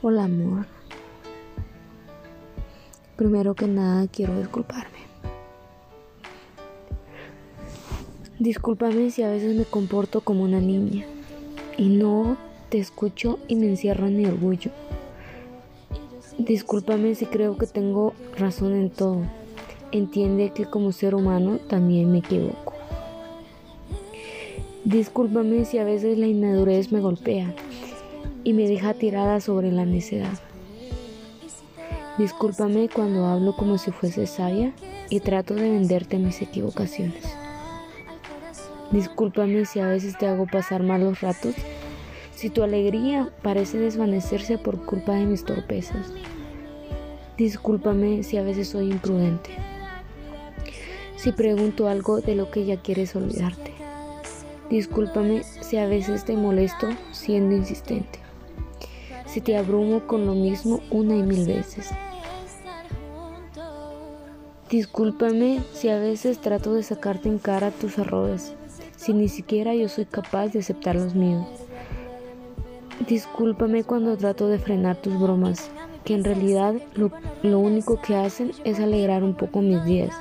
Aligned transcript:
Hola 0.00 0.26
amor. 0.26 0.66
Primero 3.16 3.56
que 3.56 3.66
nada 3.66 4.06
quiero 4.06 4.38
disculparme. 4.38 5.00
Discúlpame 8.38 9.10
si 9.10 9.24
a 9.24 9.28
veces 9.28 9.56
me 9.56 9.64
comporto 9.64 10.20
como 10.20 10.44
una 10.44 10.60
niña 10.60 11.04
y 11.76 11.88
no 11.88 12.36
te 12.68 12.78
escucho 12.78 13.40
y 13.48 13.56
me 13.56 13.66
encierro 13.66 14.06
en 14.06 14.18
mi 14.18 14.26
orgullo. 14.26 14.70
Discúlpame 16.38 17.16
si 17.16 17.26
creo 17.26 17.58
que 17.58 17.66
tengo 17.66 18.14
razón 18.36 18.76
en 18.76 18.90
todo. 18.90 19.22
Entiende 19.90 20.52
que 20.52 20.64
como 20.66 20.92
ser 20.92 21.16
humano 21.16 21.58
también 21.68 22.12
me 22.12 22.18
equivoco. 22.18 22.74
Discúlpame 24.84 25.64
si 25.64 25.78
a 25.78 25.84
veces 25.84 26.18
la 26.18 26.28
inmadurez 26.28 26.92
me 26.92 27.00
golpea 27.00 27.52
y 28.48 28.54
me 28.54 28.66
deja 28.66 28.94
tirada 28.94 29.40
sobre 29.40 29.70
la 29.70 29.84
necedad. 29.84 30.32
Discúlpame 32.16 32.88
cuando 32.88 33.26
hablo 33.26 33.54
como 33.54 33.76
si 33.76 33.90
fuese 33.90 34.26
sabia 34.26 34.72
y 35.10 35.20
trato 35.20 35.52
de 35.52 35.70
venderte 35.70 36.16
mis 36.16 36.40
equivocaciones. 36.40 37.24
Discúlpame 38.90 39.66
si 39.66 39.80
a 39.80 39.86
veces 39.86 40.16
te 40.16 40.26
hago 40.26 40.46
pasar 40.46 40.82
malos 40.82 41.20
ratos, 41.20 41.56
si 42.34 42.48
tu 42.48 42.62
alegría 42.62 43.28
parece 43.42 43.76
desvanecerse 43.76 44.56
por 44.56 44.82
culpa 44.82 45.12
de 45.12 45.26
mis 45.26 45.44
torpezas. 45.44 46.10
Discúlpame 47.36 48.22
si 48.22 48.38
a 48.38 48.42
veces 48.42 48.68
soy 48.68 48.90
imprudente, 48.90 49.50
si 51.16 51.32
pregunto 51.32 51.86
algo 51.86 52.22
de 52.22 52.34
lo 52.34 52.50
que 52.50 52.64
ya 52.64 52.80
quieres 52.80 53.14
olvidarte. 53.14 53.74
Discúlpame 54.70 55.42
si 55.42 55.76
a 55.76 55.86
veces 55.86 56.24
te 56.24 56.34
molesto 56.34 56.88
siendo 57.12 57.54
insistente 57.54 58.20
si 59.28 59.40
te 59.40 59.56
abrumo 59.56 60.06
con 60.06 60.26
lo 60.26 60.34
mismo 60.34 60.80
una 60.90 61.14
y 61.14 61.22
mil 61.22 61.46
veces. 61.46 61.90
Discúlpame 64.70 65.62
si 65.72 65.88
a 65.88 65.98
veces 65.98 66.38
trato 66.40 66.74
de 66.74 66.82
sacarte 66.82 67.28
en 67.28 67.38
cara 67.38 67.70
tus 67.70 67.96
errores, 67.98 68.54
si 68.96 69.12
ni 69.12 69.28
siquiera 69.28 69.74
yo 69.74 69.88
soy 69.88 70.04
capaz 70.04 70.48
de 70.48 70.58
aceptar 70.58 70.94
los 70.96 71.14
míos. 71.14 71.46
Discúlpame 73.06 73.84
cuando 73.84 74.16
trato 74.16 74.48
de 74.48 74.58
frenar 74.58 74.96
tus 74.96 75.18
bromas, 75.18 75.70
que 76.04 76.14
en 76.14 76.24
realidad 76.24 76.74
lo, 76.94 77.10
lo 77.42 77.58
único 77.58 78.00
que 78.00 78.16
hacen 78.16 78.52
es 78.64 78.80
alegrar 78.80 79.22
un 79.22 79.34
poco 79.34 79.62
mis 79.62 79.82
días. 79.84 80.14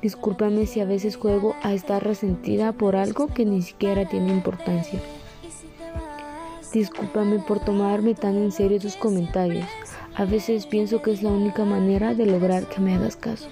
Discúlpame 0.00 0.66
si 0.66 0.80
a 0.80 0.84
veces 0.84 1.16
juego 1.16 1.54
a 1.62 1.74
estar 1.74 2.02
resentida 2.02 2.72
por 2.72 2.96
algo 2.96 3.26
que 3.28 3.44
ni 3.44 3.62
siquiera 3.62 4.08
tiene 4.08 4.32
importancia. 4.32 5.00
Discúlpame 6.72 7.38
por 7.38 7.60
tomarme 7.60 8.14
tan 8.14 8.34
en 8.36 8.50
serio 8.50 8.80
tus 8.80 8.96
comentarios. 8.96 9.66
A 10.14 10.24
veces 10.24 10.64
pienso 10.64 11.02
que 11.02 11.12
es 11.12 11.22
la 11.22 11.28
única 11.28 11.66
manera 11.66 12.14
de 12.14 12.24
lograr 12.24 12.66
que 12.66 12.80
me 12.80 12.94
hagas 12.94 13.14
caso. 13.14 13.46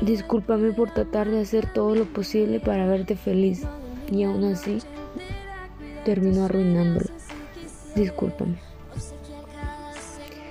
Discúlpame 0.00 0.72
por 0.72 0.90
tratar 0.90 1.28
de 1.28 1.42
hacer 1.42 1.70
todo 1.74 1.94
lo 1.94 2.06
posible 2.06 2.60
para 2.60 2.86
verte 2.86 3.14
feliz 3.14 3.62
y 4.10 4.24
aún 4.24 4.44
así 4.44 4.78
termino 6.06 6.46
arruinándolo. 6.46 7.10
Discúlpame. 7.94 8.58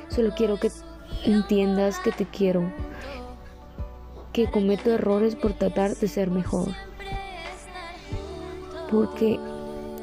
Solo 0.09 0.35
quiero 0.37 0.59
que 0.59 0.69
entiendas 1.25 1.97
que 1.99 2.11
te 2.11 2.25
quiero, 2.25 2.71
que 4.31 4.51
cometo 4.51 4.91
errores 4.91 5.35
por 5.35 5.53
tratar 5.53 5.95
de 5.95 6.07
ser 6.07 6.29
mejor 6.29 6.67
porque 8.89 9.39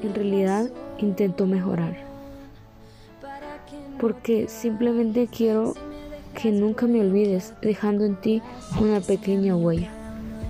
en 0.02 0.14
realidad 0.14 0.70
intento 0.98 1.46
mejorar. 1.46 1.96
Porque 4.00 4.48
simplemente 4.48 5.28
quiero 5.28 5.74
que 6.34 6.50
nunca 6.50 6.86
me 6.86 7.00
olvides 7.00 7.54
dejando 7.62 8.04
en 8.04 8.16
ti 8.16 8.42
una 8.80 9.00
pequeña 9.00 9.56
huella. 9.56 9.90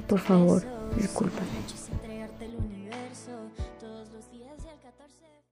Por 0.08 0.18
favor, 0.18 0.62
discúlpame. 0.96 1.46